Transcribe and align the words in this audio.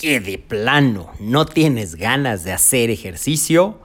que 0.00 0.18
de 0.18 0.38
plano 0.38 1.10
no 1.18 1.44
tienes 1.44 1.94
ganas 1.94 2.42
de 2.42 2.52
hacer 2.52 2.88
ejercicio 2.88 3.78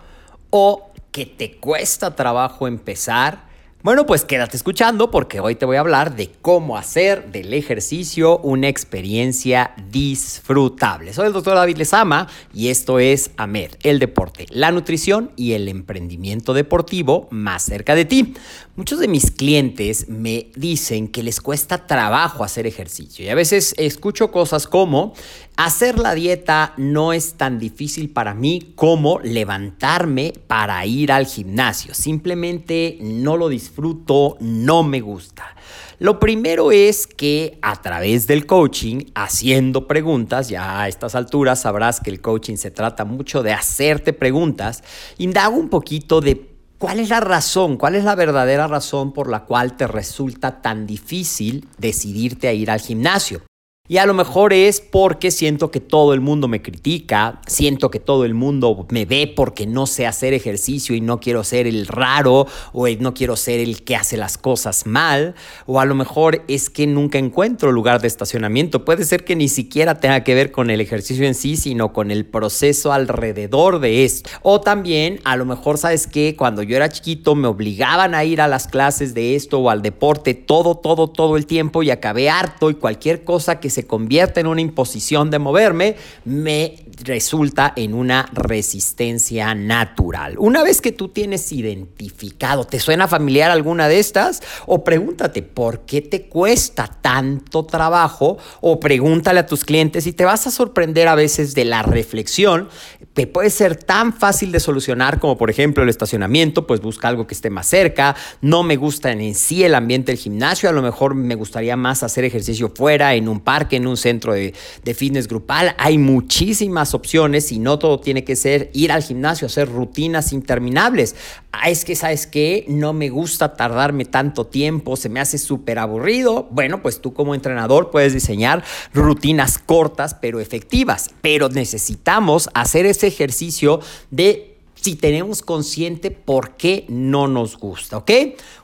o 0.49 0.93
que 1.11 1.25
te 1.25 1.57
cuesta 1.57 2.15
trabajo 2.15 2.69
empezar 2.69 3.45
bueno, 3.85 4.07
pues 4.07 4.25
quédate 4.25 4.57
escuchando 4.57 5.11
porque 5.11 5.39
hoy 5.39 5.53
te 5.53 5.67
voy 5.67 5.77
a 5.77 5.81
hablar 5.81 6.15
de 6.15 6.31
cómo 6.41 6.75
hacer 6.75 7.31
del 7.31 7.53
ejercicio 7.53 8.39
una 8.39 8.67
experiencia 8.67 9.75
disfrutable. 9.91 11.13
Soy 11.13 11.27
el 11.27 11.33
doctor 11.33 11.53
David 11.53 11.77
Lezama 11.77 12.27
y 12.51 12.69
esto 12.69 12.97
es 12.97 13.29
AMED, 13.37 13.73
el 13.83 13.99
deporte, 13.99 14.47
la 14.49 14.71
nutrición 14.71 15.33
y 15.35 15.51
el 15.51 15.67
emprendimiento 15.67 16.55
deportivo 16.55 17.27
más 17.29 17.61
cerca 17.61 17.93
de 17.93 18.05
ti. 18.05 18.33
Muchos 18.75 18.97
de 18.97 19.07
mis 19.07 19.29
clientes 19.29 20.09
me 20.09 20.49
dicen 20.55 21.07
que 21.07 21.21
les 21.21 21.39
cuesta 21.39 21.85
trabajo 21.85 22.43
hacer 22.43 22.65
ejercicio 22.65 23.23
y 23.23 23.29
a 23.29 23.35
veces 23.35 23.75
escucho 23.77 24.31
cosas 24.31 24.65
como 24.65 25.13
hacer 25.57 25.99
la 25.99 26.15
dieta 26.15 26.73
no 26.77 27.13
es 27.13 27.35
tan 27.35 27.59
difícil 27.59 28.09
para 28.09 28.33
mí 28.33 28.73
como 28.75 29.19
levantarme 29.19 30.33
para 30.47 30.85
ir 30.85 31.11
al 31.11 31.25
gimnasio. 31.25 31.93
Simplemente 31.93 32.97
no 33.01 33.37
lo 33.37 33.49
disfruto 33.49 33.75
fruto 33.75 34.37
no 34.39 34.83
me 34.83 35.01
gusta. 35.01 35.55
Lo 35.99 36.19
primero 36.19 36.71
es 36.71 37.07
que 37.07 37.57
a 37.61 37.81
través 37.81 38.27
del 38.27 38.45
coaching, 38.45 39.05
haciendo 39.15 39.87
preguntas, 39.87 40.49
ya 40.49 40.81
a 40.81 40.87
estas 40.87 41.15
alturas 41.15 41.61
sabrás 41.61 41.99
que 41.99 42.09
el 42.09 42.21
coaching 42.21 42.55
se 42.55 42.71
trata 42.71 43.05
mucho 43.05 43.43
de 43.43 43.53
hacerte 43.53 44.13
preguntas, 44.13 44.83
indago 45.17 45.57
un 45.57 45.69
poquito 45.69 46.21
de 46.21 46.55
¿Cuál 46.77 46.99
es 46.99 47.09
la 47.09 47.21
razón? 47.21 47.77
¿Cuál 47.77 47.95
es 47.95 48.03
la 48.03 48.15
verdadera 48.15 48.67
razón 48.67 49.13
por 49.13 49.29
la 49.29 49.45
cual 49.45 49.77
te 49.77 49.87
resulta 49.87 50.61
tan 50.61 50.85
difícil 50.85 51.69
decidirte 51.77 52.49
a 52.49 52.53
ir 52.53 52.69
al 52.69 52.81
gimnasio? 52.81 53.41
Y 53.87 53.97
a 53.97 54.07
lo 54.07 54.15
mejor 54.15 54.51
es 54.51 54.81
porque 54.81 55.29
siento 55.29 55.69
que 55.69 55.79
todo 55.79 56.15
el 56.15 56.19
mundo 56.19 56.47
me 56.47 56.63
critica, 56.63 57.39
siento 57.45 57.91
que 57.91 57.99
todo 57.99 58.25
el 58.25 58.33
mundo 58.33 58.87
me 58.89 59.05
ve 59.05 59.31
porque 59.35 59.67
no 59.67 59.85
sé 59.85 60.07
hacer 60.07 60.33
ejercicio 60.33 60.95
y 60.95 61.01
no 61.01 61.19
quiero 61.19 61.43
ser 61.43 61.67
el 61.67 61.85
raro 61.85 62.47
o 62.73 62.87
no 62.89 63.13
quiero 63.13 63.35
ser 63.35 63.59
el 63.59 63.83
que 63.83 63.95
hace 63.95 64.17
las 64.17 64.39
cosas 64.39 64.87
mal, 64.87 65.35
o 65.67 65.79
a 65.79 65.85
lo 65.85 65.93
mejor 65.93 66.43
es 66.47 66.71
que 66.71 66.87
nunca 66.87 67.19
encuentro 67.19 67.71
lugar 67.71 68.01
de 68.01 68.07
estacionamiento. 68.07 68.83
Puede 68.85 69.05
ser 69.05 69.23
que 69.23 69.35
ni 69.35 69.49
siquiera 69.49 69.99
tenga 69.99 70.23
que 70.23 70.33
ver 70.33 70.51
con 70.51 70.71
el 70.71 70.81
ejercicio 70.81 71.27
en 71.27 71.35
sí, 71.35 71.55
sino 71.55 71.93
con 71.93 72.09
el 72.09 72.25
proceso 72.25 72.91
alrededor 72.91 73.79
de 73.81 74.03
esto. 74.03 74.31
O 74.41 74.61
también 74.61 75.19
a 75.25 75.35
lo 75.35 75.45
mejor 75.45 75.77
sabes 75.77 76.07
que 76.07 76.35
cuando 76.35 76.63
yo 76.63 76.75
era 76.75 76.89
chiquito 76.89 77.35
me 77.35 77.47
obligaban 77.47 78.15
a 78.15 78.23
ir 78.23 78.41
a 78.41 78.47
las 78.47 78.65
clases 78.65 79.13
de 79.13 79.35
esto 79.35 79.59
o 79.59 79.69
al 79.69 79.83
deporte 79.83 80.33
todo, 80.33 80.73
todo, 80.73 81.07
todo 81.07 81.37
el 81.37 81.45
tiempo 81.45 81.83
y 81.83 81.91
acabé 81.91 82.31
harto 82.31 82.71
y 82.71 82.73
cualquier 82.73 83.23
cosa 83.23 83.59
que 83.59 83.74
se 83.75 83.85
convierte 83.85 84.39
en 84.39 84.47
una 84.47 84.61
imposición 84.61 85.29
de 85.29 85.37
moverme, 85.37 85.95
me 86.23 86.84
resulta 87.03 87.73
en 87.75 87.93
una 87.93 88.29
resistencia 88.31 89.53
natural. 89.55 90.35
Una 90.37 90.63
vez 90.63 90.81
que 90.81 90.91
tú 90.91 91.09
tienes 91.09 91.51
identificado, 91.51 92.65
¿te 92.65 92.79
suena 92.79 93.07
familiar 93.07 93.51
alguna 93.51 93.87
de 93.87 93.99
estas? 93.99 94.41
O 94.65 94.83
pregúntate, 94.83 95.41
¿por 95.41 95.81
qué 95.81 96.01
te 96.01 96.27
cuesta 96.27 96.87
tanto 97.01 97.65
trabajo? 97.65 98.37
O 98.61 98.79
pregúntale 98.79 99.41
a 99.41 99.45
tus 99.45 99.65
clientes 99.65 100.07
y 100.07 100.13
te 100.13 100.25
vas 100.25 100.47
a 100.47 100.51
sorprender 100.51 101.07
a 101.07 101.15
veces 101.15 101.53
de 101.53 101.65
la 101.65 101.81
reflexión 101.81 102.69
que 103.13 103.27
puede 103.27 103.49
ser 103.49 103.75
tan 103.75 104.13
fácil 104.13 104.51
de 104.51 104.59
solucionar 104.59 105.19
como 105.19 105.37
por 105.37 105.49
ejemplo 105.49 105.83
el 105.83 105.89
estacionamiento, 105.89 106.67
pues 106.67 106.81
busca 106.81 107.07
algo 107.07 107.27
que 107.27 107.33
esté 107.33 107.49
más 107.49 107.67
cerca, 107.67 108.15
no 108.41 108.63
me 108.63 108.75
gusta 108.75 109.11
en 109.11 109.35
sí 109.35 109.63
el 109.63 109.75
ambiente 109.75 110.11
del 110.11 110.19
gimnasio, 110.19 110.69
a 110.69 110.73
lo 110.73 110.81
mejor 110.81 111.15
me 111.15 111.35
gustaría 111.35 111.75
más 111.77 112.03
hacer 112.03 112.25
ejercicio 112.25 112.71
fuera, 112.75 113.15
en 113.15 113.27
un 113.27 113.39
parque, 113.39 113.65
que 113.65 113.77
en 113.77 113.87
un 113.87 113.97
centro 113.97 114.33
de, 114.33 114.53
de 114.83 114.93
fitness 114.93 115.27
grupal. 115.27 115.75
Hay 115.77 115.97
muchísimas 115.97 116.84
opciones 116.93 117.51
y 117.51 117.59
no 117.59 117.79
todo 117.79 117.99
tiene 117.99 118.23
que 118.23 118.35
ser 118.35 118.69
ir 118.73 118.91
al 118.91 119.03
gimnasio, 119.03 119.47
hacer 119.47 119.69
rutinas 119.69 120.33
interminables. 120.33 121.15
Ah, 121.51 121.69
es 121.69 121.85
que, 121.85 121.95
¿sabes 121.95 122.27
qué? 122.27 122.65
No 122.67 122.93
me 122.93 123.09
gusta 123.09 123.55
tardarme 123.55 124.05
tanto 124.05 124.45
tiempo, 124.45 124.95
se 124.95 125.09
me 125.09 125.19
hace 125.19 125.37
súper 125.37 125.79
aburrido. 125.79 126.47
Bueno, 126.51 126.81
pues 126.81 127.01
tú 127.01 127.13
como 127.13 127.33
entrenador 127.33 127.91
puedes 127.91 128.13
diseñar 128.13 128.63
rutinas 128.93 129.57
cortas 129.57 130.13
pero 130.13 130.39
efectivas, 130.39 131.09
pero 131.21 131.49
necesitamos 131.49 132.49
hacer 132.53 132.85
ese 132.85 133.07
ejercicio 133.07 133.79
de 134.11 134.54
si 134.85 134.95
tenemos 134.95 135.41
consciente 135.41 136.11
por 136.11 136.57
qué 136.57 136.85
no 136.89 137.27
nos 137.27 137.57
gusta, 137.57 137.97
¿ok? 137.97 138.11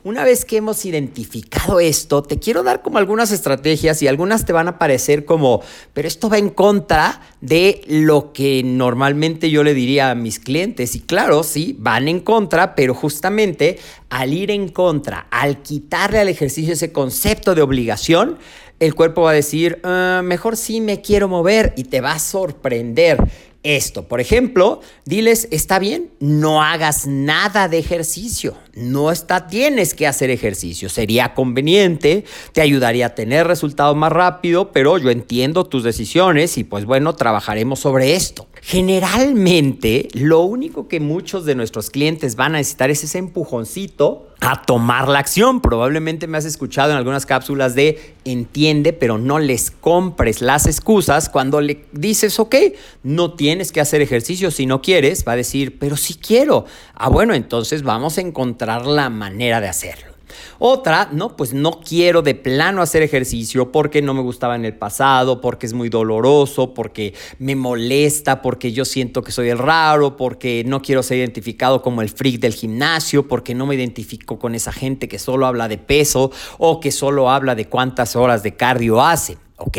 Una 0.04 0.24
vez 0.24 0.46
que 0.46 0.57
hemos 0.57 0.86
identificado 0.86 1.80
esto, 1.80 2.22
te 2.22 2.38
quiero 2.38 2.62
dar 2.62 2.84
como 2.84 3.00
algunas 3.00 3.31
estrategias 3.31 4.04
y 4.04 4.07
algunas 4.07 4.46
te 4.46 4.54
van 4.54 4.68
a 4.68 4.78
parecer 4.78 5.25
como, 5.25 5.63
pero 5.94 6.07
esto 6.07 6.30
va 6.30 6.38
en 6.38 6.51
contra 6.51 7.22
de 7.42 7.81
lo 7.88 8.34
que 8.34 8.62
normalmente 8.63 9.50
yo 9.50 9.63
le 9.63 9.74
diría 9.74 10.12
a 10.12 10.16
mis 10.16 10.38
clientes. 10.38 10.94
Y 10.94 11.00
claro, 11.00 11.42
sí, 11.42 11.75
van 11.80 12.07
en 12.07 12.19
contra, 12.19 12.75
pero 12.75 12.94
justamente 12.94 13.80
al 14.12 14.31
ir 14.31 14.51
en 14.51 14.69
contra, 14.69 15.25
al 15.31 15.63
quitarle 15.63 16.19
al 16.19 16.30
ejercicio 16.30 16.74
ese 16.74 16.92
concepto 16.92 17.56
de 17.56 17.63
obligación, 17.63 18.38
el 18.80 18.94
cuerpo 18.94 19.24
va 19.24 19.31
a 19.31 19.34
decir, 19.34 19.80
ah, 19.84 20.22
mejor 20.24 20.56
sí 20.56 20.81
me 20.81 21.01
quiero 21.01 21.28
mover 21.28 21.74
y 21.78 21.86
te 21.86 22.00
va 22.00 22.13
a 22.13 22.19
sorprender 22.19 23.18
esto. 23.63 24.08
Por 24.08 24.22
ejemplo, 24.22 24.81
diles, 25.06 25.48
está 25.52 25.80
bien, 25.80 26.12
no 26.19 26.62
hagas 26.62 27.08
nada 27.08 27.68
de 27.68 27.80
ejercicio. 27.80 28.56
No 28.74 29.12
está, 29.12 29.48
tienes 29.48 29.94
que 29.94 30.08
hacer 30.08 30.30
ejercicio. 30.30 30.88
Sería 30.88 31.34
conveniente, 31.34 32.24
te 32.54 32.62
ayudaría 32.62 33.08
a 33.08 33.16
tener 33.16 33.46
resultados 33.46 33.98
más 33.98 34.12
rápido, 34.12 34.72
pero 34.72 34.98
yo 34.98 35.10
entiendo 35.10 35.66
tus 35.66 35.84
decisiones 35.84 36.58
y 36.58 36.64
pues 36.64 36.86
bueno, 36.86 37.14
trabajaremos 37.14 37.80
sobre 37.80 38.16
esto. 38.16 38.48
Generalmente, 38.62 40.08
lo 40.14 40.42
único 40.42 40.88
que 40.88 41.00
muchos 41.00 41.46
de 41.46 41.56
nuestros 41.56 41.90
clientes 41.90 42.36
van 42.36 42.56
a 42.56 42.60
necesitar 42.60 42.92
es 42.92 43.04
ese 43.04 43.18
empujoncito 43.18 44.28
a 44.40 44.62
tomar 44.62 45.08
la 45.08 45.20
acción. 45.20 45.62
Probablemente 45.62 46.28
me 46.28 46.38
has 46.38 46.46
escuchado 46.46 46.92
en 46.92 46.98
algunas 46.98 47.26
cápsulas 47.26 47.76
de 47.76 48.16
entiende, 48.24 48.94
pero 48.94 49.18
no 49.18 49.40
les 49.40 49.72
compres 49.72 50.42
las 50.42 50.68
excusas 50.68 51.30
cuando 51.30 51.60
le 51.60 51.86
dices, 51.92 52.40
ok, 52.40 52.56
no 53.04 53.34
tienes 53.34 53.72
que 53.72 53.82
hacer 53.82 54.02
ejercicio 54.02 54.52
si 54.52 54.66
no 54.66 54.82
quieres, 54.82 55.26
va 55.28 55.34
a 55.34 55.38
decir, 55.38 55.80
pero 55.80 55.98
sí 55.98 56.16
quiero. 56.16 56.66
Ah, 56.94 57.10
bueno, 57.10 57.34
entonces 57.34 57.82
vamos 57.84 58.18
a 58.18 58.22
encontrar 58.22 58.61
la 58.66 59.10
manera 59.10 59.62
de 59.62 59.68
hacerlo. 59.68 60.12
Otra, 60.60 61.10
no, 61.12 61.36
pues 61.36 61.54
no 61.54 61.80
quiero 61.81 62.22
de 62.22 62.36
plano 62.36 62.81
hacer 62.81 63.02
ejercicio 63.02 63.72
porque 63.72 64.02
no 64.02 64.13
me 64.13 64.22
gustaba 64.22 64.56
en 64.56 64.66
el 64.66 64.75
pasado, 64.75 65.42
porque 65.42 65.66
es 65.66 65.74
muy 65.74 65.90
doloroso, 65.90 66.74
porque 66.74 67.13
me 67.40 67.56
molesta, 67.56 68.42
porque 68.42 68.72
yo 68.72 68.86
siento 68.86 69.24
que 69.24 69.31
soy 69.31 69.50
el 69.50 69.58
raro, 69.58 70.18
porque 70.18 70.63
no 70.66 70.81
quiero 70.81 71.04
ser 71.04 71.18
identificado 71.18 71.81
como 71.81 72.02
el 72.02 72.10
freak 72.10 72.40
del 72.40 72.54
gimnasio, 72.54 73.28
porque 73.28 73.56
no 73.56 73.66
me 73.66 73.75
identifico 73.75 74.40
con 74.40 74.56
esa 74.56 74.72
gente 74.72 75.08
que 75.08 75.19
solo 75.19 75.46
habla 75.46 75.68
de 75.68 75.78
peso 75.78 76.31
o 76.58 76.80
que 76.80 76.92
solo 76.92 77.30
habla 77.30 77.56
de 77.56 77.66
cuántas 77.66 78.16
horas 78.16 78.44
de 78.44 78.56
cardio 78.56 79.02
hace, 79.02 79.38
¿ok? 79.58 79.78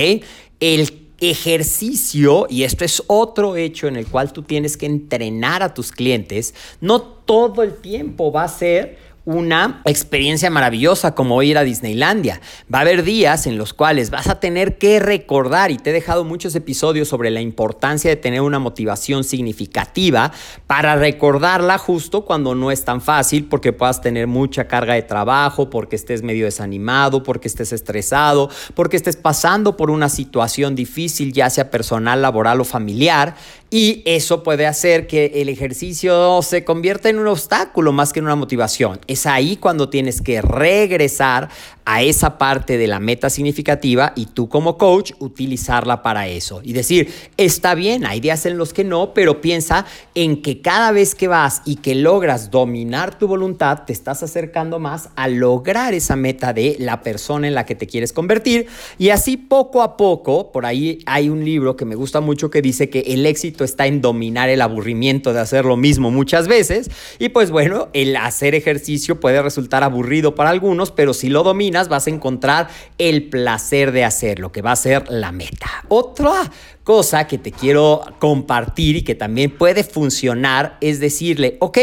El 0.60 1.01
ejercicio, 1.22 2.46
y 2.50 2.64
esto 2.64 2.84
es 2.84 3.02
otro 3.06 3.56
hecho 3.56 3.86
en 3.86 3.96
el 3.96 4.06
cual 4.06 4.32
tú 4.32 4.42
tienes 4.42 4.76
que 4.76 4.86
entrenar 4.86 5.62
a 5.62 5.72
tus 5.72 5.92
clientes, 5.92 6.54
no 6.80 7.00
todo 7.00 7.62
el 7.62 7.76
tiempo 7.76 8.32
va 8.32 8.44
a 8.44 8.48
ser 8.48 8.98
una 9.24 9.82
experiencia 9.84 10.50
maravillosa 10.50 11.14
como 11.14 11.42
ir 11.42 11.56
a 11.56 11.64
Disneylandia. 11.64 12.40
Va 12.72 12.78
a 12.78 12.82
haber 12.82 13.04
días 13.04 13.46
en 13.46 13.56
los 13.56 13.72
cuales 13.72 14.10
vas 14.10 14.28
a 14.28 14.40
tener 14.40 14.78
que 14.78 14.98
recordar, 14.98 15.70
y 15.70 15.76
te 15.76 15.90
he 15.90 15.92
dejado 15.92 16.24
muchos 16.24 16.54
episodios 16.54 17.08
sobre 17.08 17.30
la 17.30 17.40
importancia 17.40 18.10
de 18.10 18.16
tener 18.16 18.40
una 18.40 18.58
motivación 18.58 19.24
significativa 19.24 20.32
para 20.66 20.96
recordarla 20.96 21.78
justo 21.78 22.24
cuando 22.24 22.54
no 22.54 22.70
es 22.70 22.84
tan 22.84 23.00
fácil, 23.00 23.46
porque 23.46 23.72
puedas 23.72 24.00
tener 24.00 24.26
mucha 24.26 24.66
carga 24.66 24.94
de 24.94 25.02
trabajo, 25.02 25.70
porque 25.70 25.96
estés 25.96 26.22
medio 26.22 26.44
desanimado, 26.44 27.22
porque 27.22 27.48
estés 27.48 27.72
estresado, 27.72 28.50
porque 28.74 28.96
estés 28.96 29.16
pasando 29.16 29.76
por 29.76 29.90
una 29.90 30.08
situación 30.08 30.74
difícil, 30.74 31.32
ya 31.32 31.48
sea 31.50 31.70
personal, 31.70 32.22
laboral 32.22 32.60
o 32.60 32.64
familiar. 32.64 33.36
Y 33.74 34.02
eso 34.04 34.42
puede 34.42 34.66
hacer 34.66 35.06
que 35.06 35.32
el 35.36 35.48
ejercicio 35.48 36.42
se 36.42 36.62
convierta 36.62 37.08
en 37.08 37.18
un 37.18 37.26
obstáculo 37.26 37.90
más 37.90 38.12
que 38.12 38.18
en 38.18 38.26
una 38.26 38.36
motivación. 38.36 39.00
Es 39.06 39.24
ahí 39.24 39.56
cuando 39.56 39.88
tienes 39.88 40.20
que 40.20 40.42
regresar 40.42 41.48
a 41.84 42.02
esa 42.02 42.38
parte 42.38 42.78
de 42.78 42.86
la 42.86 43.00
meta 43.00 43.30
significativa 43.30 44.12
y 44.16 44.26
tú 44.26 44.48
como 44.48 44.78
coach 44.78 45.12
utilizarla 45.18 46.02
para 46.02 46.28
eso. 46.28 46.60
Y 46.62 46.72
decir, 46.72 47.12
está 47.36 47.74
bien, 47.74 48.06
hay 48.06 48.20
días 48.20 48.46
en 48.46 48.58
los 48.58 48.72
que 48.72 48.84
no, 48.84 49.14
pero 49.14 49.40
piensa 49.40 49.86
en 50.14 50.42
que 50.42 50.60
cada 50.60 50.92
vez 50.92 51.14
que 51.14 51.28
vas 51.28 51.62
y 51.64 51.76
que 51.76 51.94
logras 51.94 52.50
dominar 52.50 53.18
tu 53.18 53.26
voluntad, 53.26 53.82
te 53.86 53.92
estás 53.92 54.22
acercando 54.22 54.78
más 54.78 55.08
a 55.16 55.28
lograr 55.28 55.94
esa 55.94 56.16
meta 56.16 56.52
de 56.52 56.76
la 56.78 57.02
persona 57.02 57.48
en 57.48 57.54
la 57.54 57.66
que 57.66 57.74
te 57.74 57.86
quieres 57.86 58.12
convertir. 58.12 58.66
Y 58.98 59.10
así 59.10 59.36
poco 59.36 59.82
a 59.82 59.96
poco, 59.96 60.52
por 60.52 60.66
ahí 60.66 61.00
hay 61.06 61.28
un 61.28 61.44
libro 61.44 61.76
que 61.76 61.84
me 61.84 61.94
gusta 61.94 62.20
mucho 62.20 62.50
que 62.50 62.62
dice 62.62 62.90
que 62.90 63.00
el 63.00 63.26
éxito 63.26 63.64
está 63.64 63.86
en 63.86 64.00
dominar 64.00 64.48
el 64.48 64.60
aburrimiento 64.60 65.32
de 65.32 65.40
hacer 65.40 65.64
lo 65.64 65.76
mismo 65.76 66.10
muchas 66.10 66.48
veces. 66.48 66.90
Y 67.18 67.30
pues 67.30 67.50
bueno, 67.50 67.88
el 67.92 68.16
hacer 68.16 68.54
ejercicio 68.54 69.20
puede 69.20 69.42
resultar 69.42 69.82
aburrido 69.82 70.34
para 70.34 70.50
algunos, 70.50 70.90
pero 70.90 71.14
si 71.14 71.28
lo 71.28 71.42
dominas, 71.42 71.71
vas 71.88 72.06
a 72.06 72.10
encontrar 72.10 72.68
el 72.98 73.28
placer 73.28 73.92
de 73.92 74.04
hacerlo, 74.04 74.52
que 74.52 74.62
va 74.62 74.72
a 74.72 74.76
ser 74.76 75.10
la 75.10 75.32
meta. 75.32 75.84
Otra 75.88 76.50
cosa 76.84 77.26
que 77.26 77.38
te 77.38 77.52
quiero 77.52 78.02
compartir 78.18 78.96
y 78.96 79.02
que 79.02 79.14
también 79.14 79.50
puede 79.50 79.84
funcionar 79.84 80.76
es 80.80 81.00
decirle, 81.00 81.56
ok, 81.60 81.78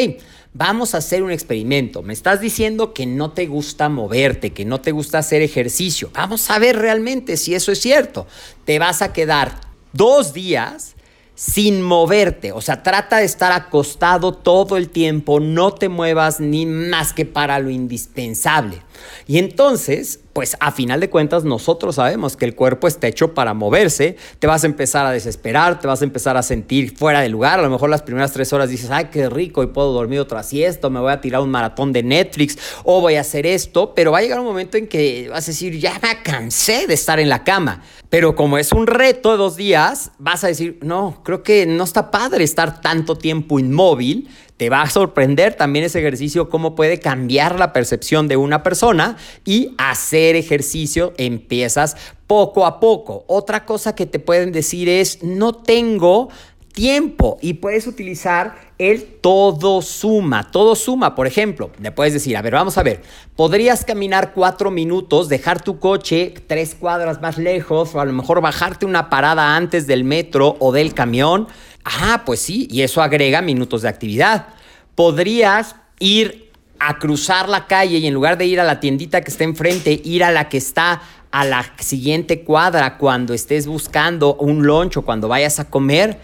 vamos 0.53 0.94
a 0.94 1.00
hacer 1.00 1.24
un 1.24 1.31
experimento. 1.31 2.01
Me 2.01 2.13
estás 2.13 2.41
diciendo 2.41 2.94
que 2.94 3.06
no 3.06 3.31
te 3.31 3.45
gusta 3.45 3.89
moverte, 3.89 4.51
que 4.51 4.65
no 4.65 4.81
te 4.81 4.91
gusta 4.91 5.19
hacer 5.19 5.41
ejercicio. 5.41 6.12
Vamos 6.13 6.50
a 6.50 6.59
ver 6.59 6.77
realmente 6.77 7.38
si 7.38 7.56
eso 7.56 7.71
es 7.71 7.80
cierto. 7.80 8.27
Te 8.65 8.80
vas 8.80 9.01
a 9.01 9.13
quedar 9.13 9.59
dos 9.94 10.33
días 10.33 10.95
sin 11.39 11.81
moverte. 11.81 12.51
O 12.51 12.59
sea, 12.59 12.83
trata 12.83 13.18
de 13.19 13.25
estar 13.25 13.53
acostado 13.53 14.33
todo 14.33 14.75
el 14.75 14.89
tiempo, 14.89 15.39
no 15.39 15.71
te 15.71 15.88
muevas 15.88 16.41
ni 16.41 16.65
más 16.65 17.13
que 17.13 17.25
para 17.25 17.59
lo 17.59 17.69
indispensable. 17.69 18.81
Y 19.28 19.38
entonces, 19.38 20.19
pues 20.34 20.56
a 20.60 20.72
final 20.72 21.00
de 21.00 21.10
cuentas 21.10 21.44
nosotros 21.44 21.96
sabemos 21.96 22.38
que 22.38 22.46
el 22.46 22.56
cuerpo 22.56 22.88
está 22.88 23.07
hecho 23.07 23.34
para 23.34 23.54
moverse, 23.54 24.16
te 24.40 24.48
vas 24.48 24.63
a 24.63 24.68
empezar 24.68 25.06
a 25.06 25.12
desesperar, 25.12 25.80
te 25.80 25.88
vas 25.88 26.01
a 26.01 26.06
empezar 26.06 26.38
a 26.38 26.44
sentir 26.44 26.96
fuera 26.98 27.22
de 27.22 27.30
lugar, 27.30 27.60
a 27.60 27.63
lo 27.63 27.69
mejor 27.69 27.90
las 27.90 28.01
primeras 28.01 28.31
tres 28.31 28.54
horas 28.54 28.69
dices, 28.69 28.90
ay, 28.90 29.10
qué 29.12 29.30
rico, 29.30 29.63
y 29.63 29.68
puedo 29.68 29.92
dormir 29.92 30.19
otra 30.19 30.44
siesta, 30.44 30.90
me 30.90 31.00
voy 31.00 31.12
a 31.12 31.22
tirar 31.22 31.42
un 31.42 31.50
maratón 31.50 31.92
de 31.92 32.04
Netflix, 32.04 32.57
o 32.84 33.01
voy 33.01 33.16
a 33.16 33.22
hacer 33.22 33.46
esto, 33.46 33.94
pero 33.94 34.12
va 34.12 34.19
a 34.19 34.22
llegar 34.22 34.40
un 34.40 34.46
momento 34.46 34.78
en 34.78 34.88
que 34.88 35.28
vas 35.30 35.44
a 35.44 35.51
decir, 35.51 35.78
ya 35.80 36.00
me 36.01 36.24
cansé 36.24 36.88
de 36.88 36.94
estar 36.94 37.19
en 37.19 37.30
la 37.30 37.44
cama. 37.44 37.84
Pero 38.10 38.36
como 38.36 38.57
es 38.57 38.72
un 38.72 38.88
reto 38.88 39.31
de 39.31 39.38
dos 39.38 39.56
días, 39.56 40.12
vas 40.18 40.44
a 40.44 40.48
decir, 40.48 40.80
no, 40.81 41.22
creo 41.24 41.44
que 41.44 41.68
no 41.68 41.84
está 41.84 42.10
padre 42.10 42.44
estar 42.44 42.81
tanto 42.81 43.16
tiempo 43.16 43.60
inmóvil, 43.60 44.28
te 44.60 44.70
va 44.70 44.82
a 44.82 44.90
sorprender 44.90 45.54
también 45.54 45.86
ese 45.86 46.00
ejercicio 46.00 46.50
cómo 46.50 46.76
puede 46.76 47.00
cambiar 47.00 47.58
la 47.58 47.72
percepción 47.72 48.28
de 48.28 48.36
una 48.36 48.62
persona 48.62 49.16
y 49.46 49.74
hacer 49.78 50.36
ejercicio 50.36 51.14
empiezas 51.18 51.96
poco 52.28 52.66
a 52.66 52.82
poco. 52.82 53.24
Otra 53.28 53.64
cosa 53.64 53.96
que 53.96 54.06
te 54.06 54.20
pueden 54.20 54.52
decir 54.52 54.90
es 54.90 55.24
no 55.24 55.54
tengo 55.54 56.28
tiempo 56.74 57.38
y 57.42 57.54
puedes 57.54 57.88
utilizar 57.88 58.56
el 58.78 59.06
todo 59.06 59.82
suma. 59.82 60.52
Todo 60.52 60.76
suma, 60.76 61.16
por 61.16 61.26
ejemplo, 61.26 61.72
le 61.82 61.94
puedes 61.94 62.12
decir, 62.12 62.36
a 62.36 62.42
ver, 62.42 62.54
vamos 62.54 62.78
a 62.78 62.84
ver, 62.84 63.02
podrías 63.38 63.86
caminar 63.86 64.34
cuatro 64.34 64.72
minutos, 64.72 65.30
dejar 65.30 65.64
tu 65.64 65.80
coche 65.80 66.34
tres 66.48 66.76
cuadras 66.76 67.22
más 67.22 67.38
lejos 67.38 67.96
o 67.96 68.02
a 68.02 68.06
lo 68.06 68.12
mejor 68.12 68.42
bajarte 68.42 68.86
una 68.86 69.10
parada 69.10 69.56
antes 69.56 69.88
del 69.88 70.04
metro 70.04 70.58
o 70.60 70.74
del 70.74 70.94
camión. 70.94 71.48
Ah, 71.84 72.24
pues 72.26 72.40
sí, 72.40 72.68
y 72.72 72.81
eso 72.81 73.02
agrega 73.02 73.42
minutos 73.42 73.81
de 73.81 73.90
actividad. 73.90 74.48
Podrías 74.96 75.76
ir 76.00 76.52
a 76.80 76.98
cruzar 76.98 77.50
la 77.50 77.68
calle 77.68 77.98
y 77.98 78.08
en 78.08 78.14
lugar 78.14 78.38
de 78.38 78.46
ir 78.46 78.60
a 78.60 78.64
la 78.64 78.80
tiendita 78.80 79.22
que 79.22 79.31
está 79.31 79.44
enfrente, 79.44 80.02
ir 80.04 80.24
a 80.24 80.31
la 80.31 80.50
que 80.50 80.58
está 80.58 81.02
a 81.31 81.46
la 81.46 81.74
siguiente 81.80 82.42
cuadra 82.44 82.98
cuando 82.98 83.34
estés 83.34 83.68
buscando 83.68 84.36
un 84.36 84.66
lunch 84.66 84.98
o 84.98 85.02
cuando 85.04 85.28
vayas 85.28 85.60
a 85.60 85.70
comer. 85.70 86.18